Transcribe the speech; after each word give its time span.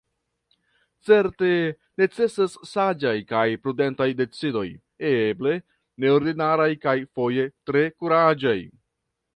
Certe 1.09 1.51
necesas 2.03 2.55
saĝaj 2.69 3.13
kaj 3.33 3.43
prudentaj 3.67 4.09
decidoj, 4.23 4.67
eble 5.13 5.55
neordinaraj 6.05 6.71
kaj 6.89 6.99
foje 7.19 7.49
tre 7.71 7.87
kuraĝaj. 7.97 8.61